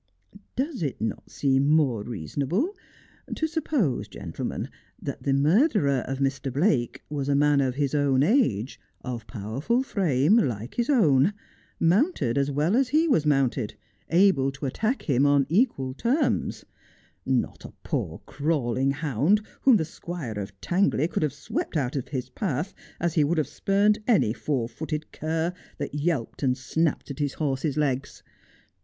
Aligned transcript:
Does 0.55 0.81
it 0.81 0.99
not 0.99 1.29
seem 1.29 1.69
more 1.69 2.01
reasonable 2.03 2.75
to 3.35 3.45
sup 3.45 3.65
pose, 3.65 4.07
gentlemen, 4.07 4.69
that 4.99 5.21
the 5.21 5.31
murderer 5.31 5.99
of 6.07 6.17
Mr. 6.17 6.51
Blake 6.51 7.03
was 7.07 7.29
a 7.29 7.35
man 7.35 7.61
of 7.61 7.75
his 7.75 7.93
own 7.93 8.23
age, 8.23 8.79
of 9.01 9.27
powerful 9.27 9.83
frame, 9.83 10.37
like 10.37 10.73
his 10.73 10.89
own, 10.89 11.33
mounted 11.79 12.35
as 12.35 12.49
well 12.49 12.75
as 12.75 12.87
he 12.89 13.07
was 13.07 13.27
mounted, 13.27 13.75
able 14.09 14.51
to 14.53 14.65
attack 14.65 15.03
him 15.03 15.23
upon 15.23 15.45
equal 15.49 15.93
terms; 15.93 16.65
not 17.23 17.63
a 17.63 17.71
poor 17.83 18.21
crawling 18.25 18.89
hound 18.89 19.43
whom 19.61 19.77
the 19.77 19.85
squire 19.85 20.39
of 20.39 20.59
Tangley 20.61 21.07
could 21.07 21.21
have 21.21 21.31
swept 21.31 21.77
out 21.77 21.95
of 21.95 22.07
his 22.07 22.27
path 22.31 22.73
as 22.99 23.13
he 23.13 23.23
would 23.23 23.37
have 23.37 23.47
spurned 23.47 23.99
any 24.07 24.33
four 24.33 24.67
footed 24.67 25.11
cur 25.11 25.53
that 25.77 25.93
yelped 25.93 26.41
and 26.41 26.57
snapped 26.57 27.11
at 27.11 27.19
his 27.19 27.33
horse's 27.33 27.77
legs 27.77 28.23